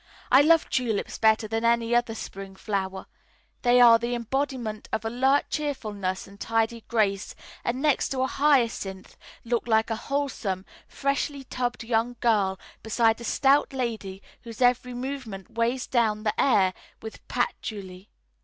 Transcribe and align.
I 0.31 0.41
love 0.41 0.67
tulips 0.67 1.19
better 1.19 1.47
than 1.47 1.63
any 1.63 1.93
other 1.93 2.15
spring 2.15 2.55
flower; 2.55 3.05
they 3.61 3.79
are 3.79 3.99
the 3.99 4.15
embodiment 4.15 4.89
of 4.91 5.05
alert 5.05 5.45
cheerfulness 5.51 6.25
and 6.25 6.39
tidy 6.39 6.81
grace, 6.87 7.35
and 7.63 7.83
next 7.83 8.09
to 8.09 8.21
a 8.21 8.25
hyacinth 8.27 9.15
look 9.43 9.67
like 9.67 9.91
a 9.91 9.95
wholesome, 9.95 10.65
freshly 10.87 11.43
tubbed 11.43 11.83
young 11.83 12.15
girl 12.19 12.59
beside 12.81 13.21
a 13.21 13.23
stout 13.23 13.73
lady 13.73 14.23
whose 14.41 14.59
every 14.59 14.95
movement 14.95 15.51
weighs 15.51 15.85
down 15.85 16.23
the 16.23 16.33
air 16.41 16.73
with 17.03 17.19
patchouli. 17.27 18.09